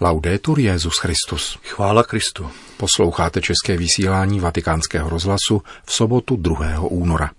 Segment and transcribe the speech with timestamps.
[0.00, 1.58] Laudetur Jezus Christus.
[1.62, 2.50] Chvála Kristu.
[2.76, 6.80] Posloucháte české vysílání Vatikánského rozhlasu v sobotu 2.
[6.80, 7.30] února.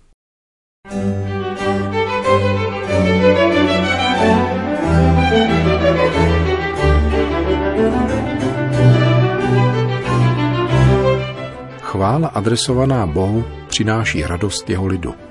[11.80, 15.25] Chvála adresovaná Bohu přináší radost jeho lidu.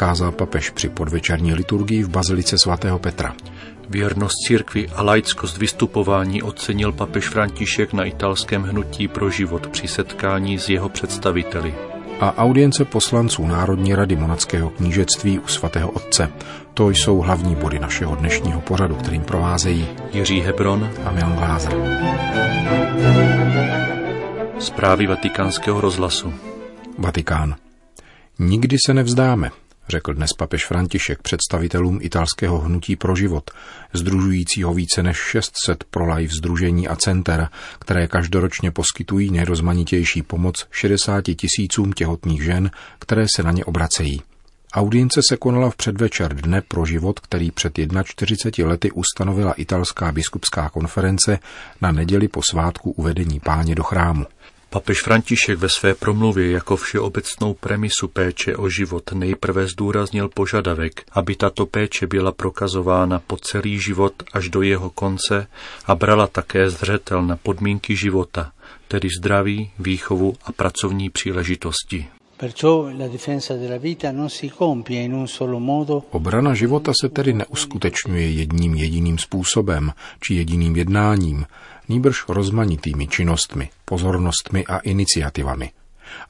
[0.00, 3.34] Kázal papež při podvečerní liturgii v Bazilice svatého Petra.
[3.88, 10.58] Věrnost církvi a laickost vystupování ocenil papež František na italském hnutí pro život při setkání
[10.58, 11.74] s jeho představiteli.
[12.20, 16.30] A audience poslanců Národní rady monackého knížectví u svatého otce.
[16.74, 21.72] To jsou hlavní body našeho dnešního pořadu, kterým provázejí Jiří Hebron a Milan Glázer.
[24.58, 26.32] Zprávy vatikánského rozhlasu.
[26.98, 27.54] Vatikán.
[28.38, 29.50] Nikdy se nevzdáme,
[29.90, 33.50] řekl dnes papež František představitelům italského hnutí pro život,
[33.92, 41.92] združujícího více než 600 pro-life združení a center, které každoročně poskytují nejrozmanitější pomoc 60 tisícům
[41.92, 44.22] těhotných žen, které se na ně obracejí.
[44.74, 50.68] Audience se konala v předvečer Dne pro život, který před 41 lety ustanovila italská biskupská
[50.68, 51.38] konference
[51.80, 54.26] na neděli po svátku uvedení páně do chrámu.
[54.72, 61.36] Papež František ve své promluvě jako všeobecnou premisu péče o život nejprve zdůraznil požadavek, aby
[61.36, 65.46] tato péče byla prokazována po celý život až do jeho konce
[65.86, 68.52] a brala také zřetel na podmínky života,
[68.88, 72.06] tedy zdraví, výchovu a pracovní příležitosti.
[76.10, 81.46] Obrana života se tedy neuskutečňuje jedním jediným způsobem či jediným jednáním,
[81.90, 85.70] nýbrž rozmanitými činnostmi, pozornostmi a iniciativami.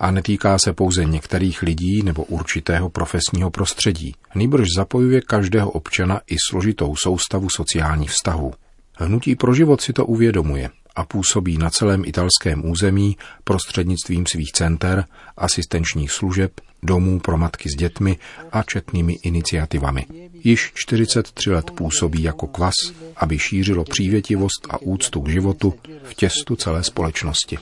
[0.01, 6.37] A netýká se pouze některých lidí nebo určitého profesního prostředí, nýbrž zapojuje každého občana i
[6.51, 8.53] složitou soustavu sociálních vztahů.
[8.97, 15.05] Hnutí pro život si to uvědomuje a působí na celém italském území prostřednictvím svých center,
[15.37, 16.53] asistenčních služeb,
[16.83, 18.19] domů pro matky s dětmi
[18.53, 20.07] a četnými iniciativami.
[20.45, 22.75] Již 43 let působí jako kvas,
[23.17, 27.59] aby šířilo přívětivost a úctu k životu v těstu celé společnosti.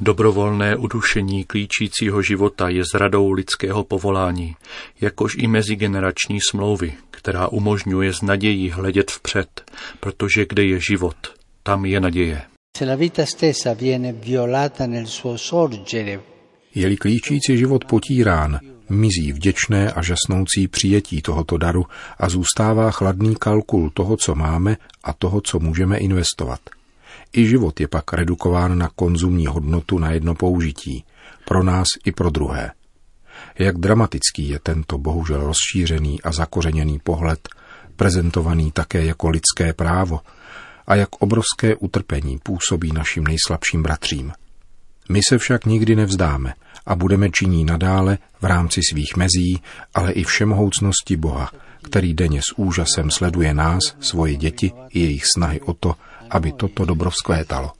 [0.00, 4.56] Dobrovolné udušení klíčícího života je zradou lidského povolání,
[5.00, 11.16] jakož i mezigenerační smlouvy, která umožňuje s nadějí hledět vpřed, protože kde je život,
[11.62, 12.42] tam je naděje.
[16.74, 18.60] Je-li klíčící život potírán,
[18.90, 21.86] mizí vděčné a žasnoucí přijetí tohoto daru
[22.18, 26.60] a zůstává chladný kalkul toho, co máme a toho, co můžeme investovat.
[27.32, 31.04] I život je pak redukován na konzumní hodnotu na jedno použití,
[31.44, 32.70] pro nás i pro druhé.
[33.58, 37.48] Jak dramatický je tento bohužel rozšířený a zakořeněný pohled,
[37.96, 40.20] prezentovaný také jako lidské právo,
[40.86, 44.32] a jak obrovské utrpení působí našim nejslabším bratřím.
[45.10, 46.54] My se však nikdy nevzdáme
[46.86, 49.58] a budeme činí nadále v rámci svých mezí,
[49.94, 51.50] ale i všemohoucnosti Boha,
[51.82, 55.94] který denně s úžasem sleduje nás, svoje děti i jejich snahy o to,
[56.30, 57.72] aby toto dobro vzkvétalo.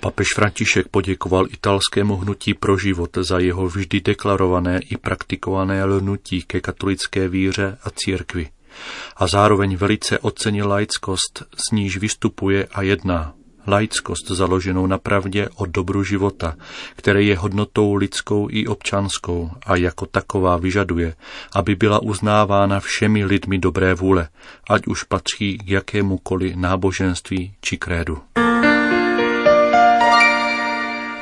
[0.00, 6.60] Papež František poděkoval italskému hnutí pro život za jeho vždy deklarované i praktikované lnutí ke
[6.60, 8.48] katolické víře a církvi.
[9.16, 13.32] A zároveň velice ocenil laickost, s níž vystupuje a jedná.
[13.66, 16.54] Laickost založenou na pravdě o dobru života,
[16.96, 21.14] které je hodnotou lidskou i občanskou a jako taková vyžaduje,
[21.54, 24.28] aby byla uznávána všemi lidmi dobré vůle,
[24.70, 28.18] ať už patří k jakémukoliv náboženství či krédu.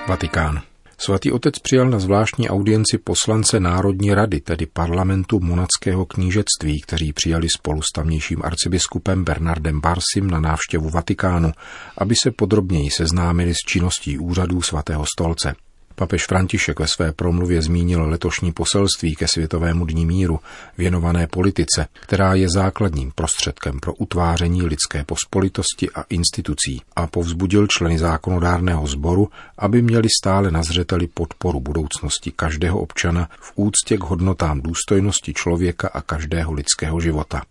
[0.07, 0.63] Vatikán.
[0.99, 7.49] Svatý otec přijal na zvláštní audienci poslance Národní rady, tedy parlamentu monackého knížectví, kteří přijali
[7.57, 11.53] spolu s tamnějším arcibiskupem Bernardem Barsim na návštěvu Vatikánu,
[11.99, 15.55] aby se podrobněji seznámili s činností úřadů svatého stolce.
[15.99, 20.41] Papež František ve své promluvě zmínil letošní poselství ke Světovému dní míru,
[20.79, 27.99] věnované politice, která je základním prostředkem pro utváření lidské pospolitosti a institucí a povzbudil členy
[27.99, 29.29] zákonodárného sboru,
[29.59, 35.89] aby měli stále na zřeteli podporu budoucnosti každého občana v úctě k hodnotám důstojnosti člověka
[35.89, 37.43] a každého lidského života.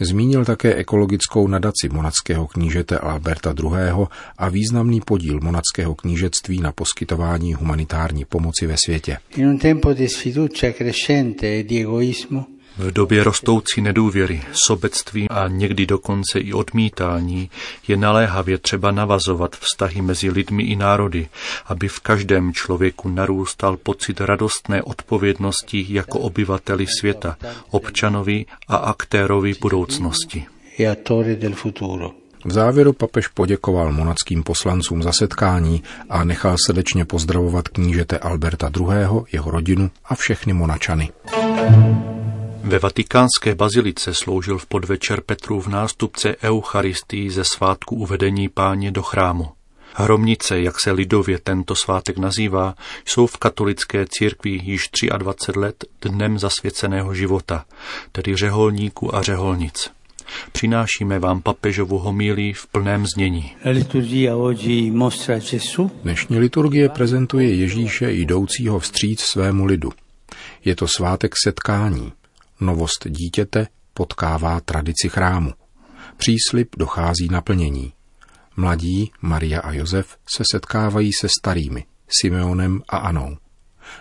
[0.00, 3.70] Zmínil také ekologickou nadaci monackého knížete Alberta II.
[4.38, 9.16] a významný podíl monackého knížectví na poskytování humanitární pomoci ve světě.
[9.38, 9.58] E
[12.78, 17.50] V době rostoucí nedůvěry, sobectví a někdy dokonce i odmítání
[17.88, 21.28] je naléhavě třeba navazovat vztahy mezi lidmi i národy,
[21.66, 27.36] aby v každém člověku narůstal pocit radostné odpovědnosti jako obyvateli světa,
[27.70, 30.46] občanovi a aktérovi budoucnosti.
[32.44, 38.88] V závěru papež poděkoval monackým poslancům za setkání a nechal srdečně pozdravovat knížete Alberta II.,
[39.32, 41.10] jeho rodinu a všechny monačany.
[42.62, 49.02] Ve vatikánské bazilice sloužil v podvečer Petru v nástupce Eucharistii ze svátku uvedení páně do
[49.02, 49.48] chrámu.
[49.94, 52.74] Hromnice, jak se lidově tento svátek nazývá,
[53.04, 54.88] jsou v katolické církvi již
[55.18, 57.64] 23 let dnem zasvěceného života,
[58.12, 59.90] tedy řeholníků a řeholnic.
[60.52, 63.56] Přinášíme vám papežovu homílí v plném znění.
[66.02, 69.92] Dnešní liturgie prezentuje Ježíše jdoucího vstříc svému lidu.
[70.64, 72.12] Je to svátek setkání.
[72.60, 75.52] Novost dítěte potkává tradici chrámu.
[76.16, 77.92] Příslip dochází naplnění.
[78.56, 83.36] Mladí Maria a Josef se setkávají se starými, Simeonem a Anou.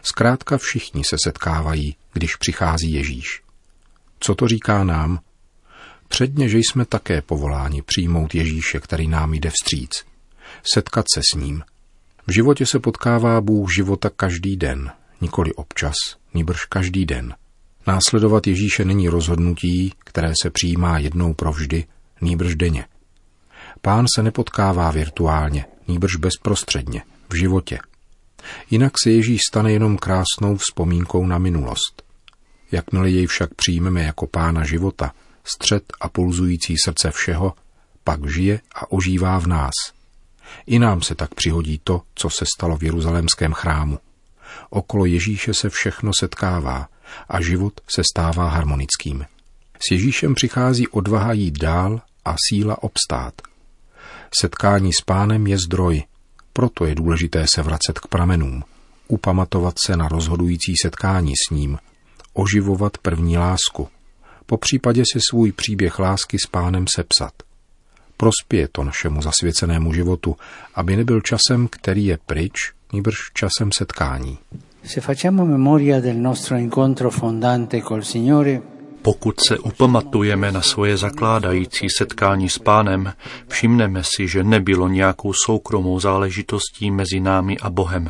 [0.03, 3.43] Zkrátka všichni se setkávají, když přichází Ježíš.
[4.19, 5.19] Co to říká nám?
[6.07, 9.91] Předně, že jsme také povoláni přijmout Ježíše, který nám jde vstříc.
[10.73, 11.63] Setkat se s ním.
[12.27, 15.95] V životě se potkává Bůh života každý den, nikoli občas,
[16.33, 17.35] níbrž každý den.
[17.87, 21.85] Následovat Ježíše není rozhodnutí, které se přijímá jednou provždy,
[22.21, 22.85] nýbrž denně.
[23.81, 27.79] Pán se nepotkává virtuálně, nýbrž bezprostředně, v životě.
[28.69, 32.03] Jinak se Ježíš stane jenom krásnou vzpomínkou na minulost.
[32.71, 35.13] Jakmile jej však přijmeme jako pána života,
[35.43, 37.53] střed a pulzující srdce všeho,
[38.03, 39.73] pak žije a ožívá v nás.
[40.65, 43.99] I nám se tak přihodí to, co se stalo v jeruzalémském chrámu.
[44.69, 46.87] Okolo Ježíše se všechno setkává
[47.29, 49.25] a život se stává harmonickým.
[49.87, 53.33] S Ježíšem přichází odvaha jít dál a síla obstát.
[54.39, 56.03] Setkání s pánem je zdroj,
[56.53, 58.63] proto je důležité se vracet k pramenům,
[59.07, 61.77] upamatovat se na rozhodující setkání s ním,
[62.33, 63.87] oživovat první lásku,
[64.45, 67.33] po případě si svůj příběh lásky s pánem sepsat.
[68.17, 70.37] Prospěje to našemu zasvěcenému životu,
[70.75, 72.53] aby nebyl časem, který je pryč,
[72.93, 74.37] nýbrž časem setkání.
[79.01, 83.13] Pokud se upamatujeme na svoje zakládající setkání s pánem,
[83.47, 88.09] všimneme si, že nebylo nějakou soukromou záležitostí mezi námi a Bohem.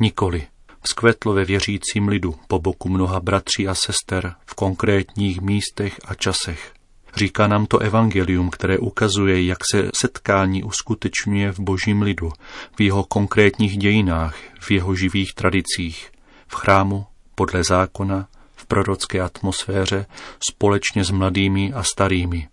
[0.00, 0.46] Nikoli
[0.82, 6.72] vzkvetlo ve věřícím lidu po boku mnoha bratří a sester v konkrétních místech a časech.
[7.16, 12.32] Říká nám to evangelium, které ukazuje, jak se setkání uskutečňuje v božím lidu,
[12.76, 16.10] v jeho konkrétních dějinách, v jeho živých tradicích,
[16.48, 20.06] v chrámu, podle zákona, v prorocké atmosféře,
[20.50, 22.48] společně s mladými a starými.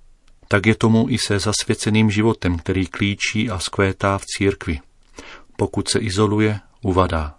[0.48, 4.80] Tak je tomu i se zasvěceným životem, který klíčí a skvétá v církvi.
[5.58, 7.36] Pokud se izoluje, uvadá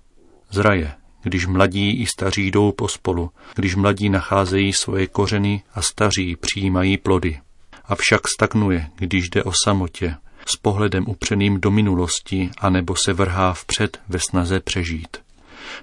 [0.50, 0.92] zraje,
[1.22, 7.40] když mladí i staří jdou pospolu, když mladí nacházejí svoje kořeny a staří přijímají plody.
[7.84, 10.14] Avšak stagnuje, když jde o samotě,
[10.48, 15.25] s pohledem upřeným do minulosti, anebo se vrhá vpřed ve snaze přežít.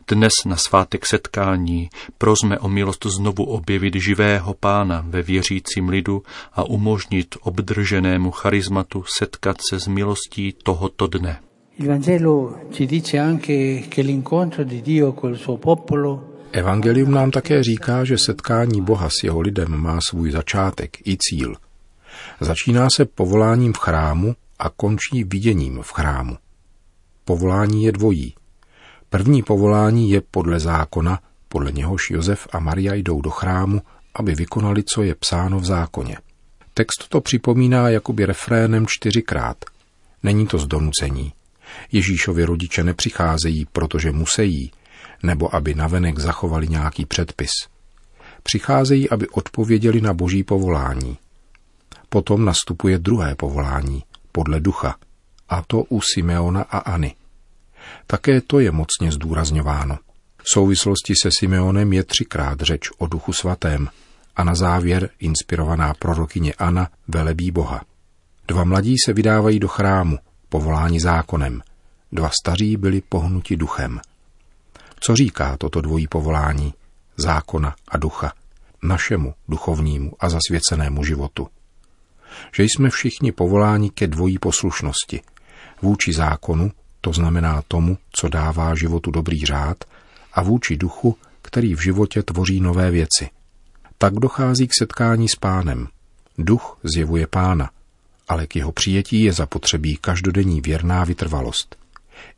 [0.08, 6.24] Dnes na svátek setkání prosme o milost znovu objevit živého pána ve věřícím lidu
[6.54, 11.40] a umožnit obdrženému charizmatu setkat se s milostí tohoto dne.
[11.80, 17.64] Il Vangelo ci dice anche che l'incontro di Dio col suo popolo Evangelium nám také
[17.64, 21.56] říká, že setkání Boha s jeho lidem má svůj začátek i cíl.
[22.40, 26.38] Začíná se povoláním v chrámu a končí viděním v chrámu.
[27.26, 28.34] Povolání je dvojí.
[29.14, 33.82] První povolání je podle zákona, podle něhož Josef a Maria jdou do chrámu,
[34.16, 36.18] aby vykonali, co je psáno v zákoně.
[36.74, 39.58] Text to připomíná jakoby refrénem čtyřikrát.
[40.24, 41.34] Není to z donucení.
[41.92, 44.72] Ježíšovi rodiče nepřicházejí, protože musí,
[45.24, 47.52] nebo aby navenek zachovali nějaký předpis.
[48.44, 51.18] Přicházejí, aby odpověděli na boží povolání.
[52.10, 54.96] Potom nastupuje druhé povolání, podle ducha,
[55.50, 57.16] a to u Simeona a Ani.
[58.08, 59.98] Také to je mocně zdůrazňováno.
[60.38, 63.90] V souvislosti se Simeonem je třikrát řeč o duchu svatém
[64.36, 67.82] a na závěr inspirovaná prorokyně Ana velebí Boha.
[68.48, 70.18] Dva mladí se vydávají do chrámu,
[70.50, 71.62] povoláni zákonem.
[72.12, 74.00] Dva staří byli pohnuti duchem.
[75.00, 76.74] Co říká toto dvojí povolání,
[77.18, 78.34] zákona a ducha,
[78.84, 81.48] našemu duchovnímu a zasvěcenému životu?
[82.56, 85.22] Že jsme všichni povoláni ke dvojí poslušnosti.
[85.82, 86.72] Vůči zákonu,
[87.06, 89.84] to znamená tomu, co dává životu dobrý řád,
[90.34, 93.30] a vůči duchu, který v životě tvoří nové věci.
[93.98, 95.88] Tak dochází k setkání s pánem.
[96.38, 97.70] Duch zjevuje pána,
[98.28, 101.76] ale k jeho přijetí je zapotřebí každodenní věrná vytrvalost.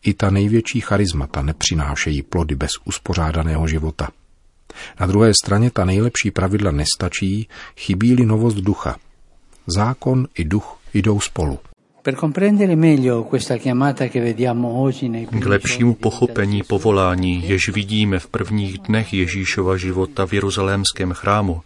[0.01, 4.09] I ta největší charizmata nepřinášejí plody bez uspořádaného života.
[4.99, 8.95] Na druhé straně ta nejlepší pravidla nestačí, chybí-li novost ducha.
[9.67, 11.59] Zákon i duch jdou spolu.
[15.41, 21.61] K lepšímu pochopení povolání, jež vidíme v prvních dnech Ježíšova života v Jeruzalémském chrámu,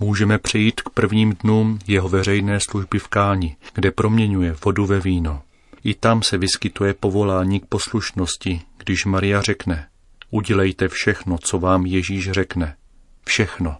[0.00, 5.42] můžeme přejít k prvním dnům jeho veřejné služby v Káni, kde proměňuje vodu ve víno.
[5.84, 9.86] I tam se vyskytuje povolání k poslušnosti, když Maria řekne,
[10.30, 12.76] udělejte všechno, co vám Ježíš řekne.
[13.24, 13.76] Všechno.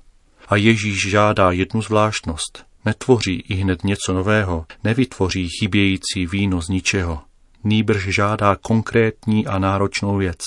[0.48, 2.67] A Ježíš žádá jednu zvláštnost.
[2.88, 7.20] Netvoří i hned něco nového, nevytvoří chybějící víno z ničeho.
[7.64, 10.38] Nýbrž žádá konkrétní a náročnou věc.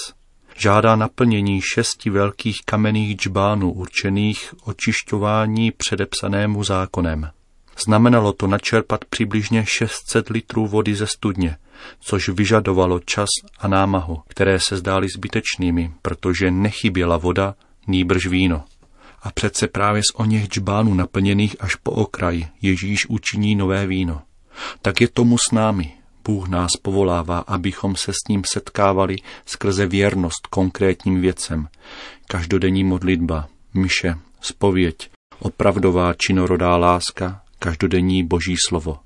[0.57, 7.29] Žádá naplnění šesti velkých kamenných džbánů určených očišťování předepsanému zákonem.
[7.85, 11.57] Znamenalo to načerpat přibližně 600 litrů vody ze studně,
[11.99, 13.29] což vyžadovalo čas
[13.59, 17.55] a námahu, které se zdály zbytečnými, protože nechyběla voda,
[17.87, 18.63] nýbrž víno.
[19.21, 24.21] A přece právě z o něch džbánů naplněných až po okraj Ježíš učiní nové víno.
[24.81, 25.93] Tak je tomu s námi.
[26.23, 31.67] Bůh nás povolává, abychom se s ním setkávali skrze věrnost konkrétním věcem.
[32.27, 35.09] Každodenní modlitba, myše, spověď,
[35.39, 38.99] opravdová činorodá láska, každodenní boží slovo.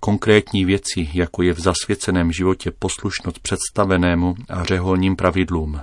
[0.00, 5.80] Konkrétní věci, jako je v zasvěceném životě poslušnost představenému a řeholním pravidlům.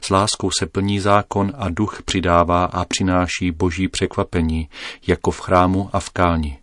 [0.00, 4.68] S láskou se plní zákon a duch přidává a přináší boží překvapení,
[5.06, 6.58] jako v chrámu a v káni.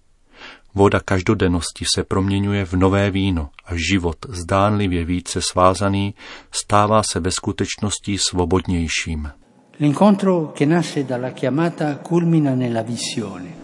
[0.76, 6.14] Voda každodennosti se proměňuje v nové víno a život zdánlivě více svázaný
[6.52, 9.32] stává se ve skutečnosti svobodnějším.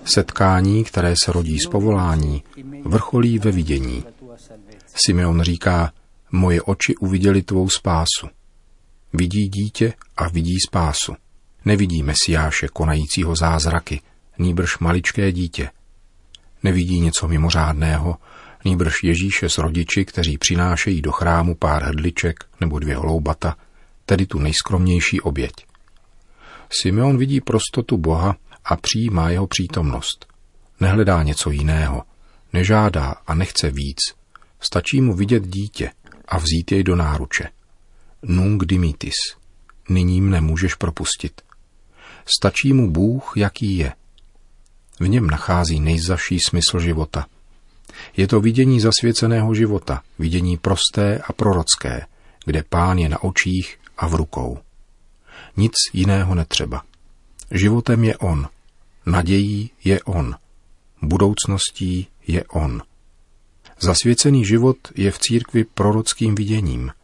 [0.05, 2.43] Setkání, které se rodí z povolání,
[2.86, 4.03] vrcholí ve vidění.
[4.95, 5.91] Simeon říká,
[6.31, 8.27] moje oči uviděli tvou spásu.
[9.13, 11.15] Vidí dítě a vidí spásu.
[11.65, 14.01] Nevidí Mesiáše konajícího zázraky,
[14.38, 15.70] nýbrž maličké dítě.
[16.63, 18.17] Nevidí něco mimořádného,
[18.65, 23.58] nýbrž Ježíše s rodiči, kteří přinášejí do chrámu pár hrdliček nebo dvě holoubata,
[24.05, 25.53] tedy tu nejskromnější oběť.
[26.82, 30.25] Simeon vidí prostotu Boha a přijímá jeho přítomnost.
[30.79, 32.03] Nehledá něco jiného,
[32.53, 33.98] nežádá a nechce víc.
[34.60, 35.91] Stačí mu vidět dítě
[36.27, 37.50] a vzít jej do náruče.
[38.24, 39.15] Nunc dimitis.
[39.89, 41.42] Nyní mne můžeš propustit.
[42.38, 43.94] Stačí mu Bůh, jaký je.
[45.00, 47.25] V něm nachází nejzavší smysl života.
[48.18, 52.06] Je to vidění zasvěceného života, vidění prosté a prorocké,
[52.46, 54.58] kde pán je na očích a v rukou.
[55.58, 56.84] Nic jiného netřeba.
[57.51, 58.48] Životem je on,
[59.06, 60.36] nadějí je on,
[61.01, 62.82] budoucností je on.
[63.80, 66.92] Zasvěcený život je v církvi prorockým viděním–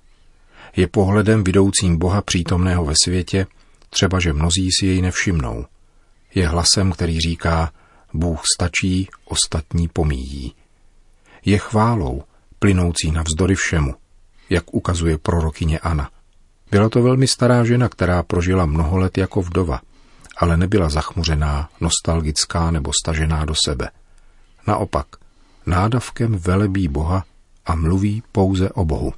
[0.75, 3.47] je pohledem vidoucím Boha přítomného ve světě,
[3.89, 5.65] třeba že mnozí si jej nevšimnou.
[6.35, 7.71] Je hlasem, který říká,
[8.13, 10.53] Bůh stačí, ostatní pomíjí.
[11.45, 12.23] Je chválou,
[12.59, 13.95] plynoucí navzdory všemu,
[14.49, 16.09] jak ukazuje prorokyně Ana.
[16.71, 19.81] Byla to velmi stará žena, která prožila mnoho let jako vdova,
[20.37, 23.89] ale nebyla zachmuřená, nostalgická nebo stažená do sebe.
[24.67, 25.07] Naopak,
[25.65, 27.25] nádavkem velebí Boha
[27.65, 29.13] a mluví pouze o Bohu.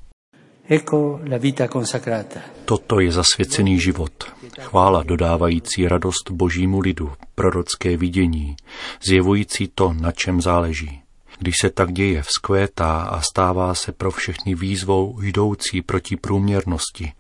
[2.65, 4.11] Toto je zasvěcený život,
[4.59, 8.55] chvála dodávající radost božímu lidu, prorocké vidění,
[9.03, 11.01] zjevující to, na čem záleží.
[11.39, 17.11] Když se tak děje, vzkvétá a stává se pro všechny výzvou jdoucí proti průměrnosti,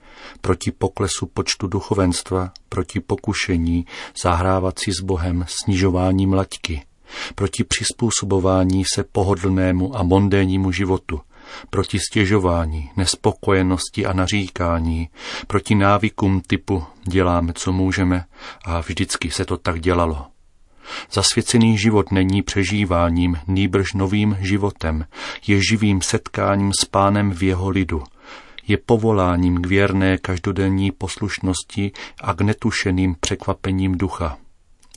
[0.41, 3.85] proti poklesu počtu duchovenstva, proti pokušení
[4.23, 6.83] zahrávat si s Bohem snižování laťky,
[7.35, 11.21] proti přizpůsobování se pohodlnému a mondénnímu životu–
[11.69, 15.09] proti stěžování, nespokojenosti a naříkání,
[15.47, 18.25] proti návykům typu děláme, co můžeme
[18.65, 20.25] a vždycky se to tak dělalo.
[21.11, 25.05] Zasvěcený život není přežíváním, nýbrž novým životem,
[25.47, 28.03] je živým setkáním s pánem v jeho lidu,
[28.67, 31.91] je povoláním k věrné každodenní poslušnosti
[32.21, 34.37] a k netušeným překvapením ducha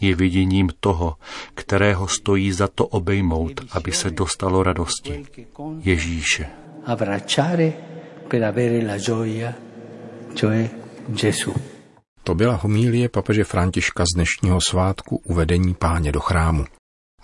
[0.00, 1.16] je viděním toho,
[1.54, 5.24] kterého stojí za to obejmout, aby se dostalo radosti.
[5.80, 6.46] Ježíše.
[12.24, 16.64] To byla homílie papeže Františka z dnešního svátku uvedení páně do chrámu.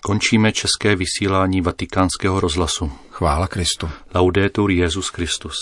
[0.02, 2.92] Končíme české vysílání vatikánského rozhlasu.
[3.10, 3.88] Chvála Kristu.
[4.14, 5.56] Laudetur Jezus Christus.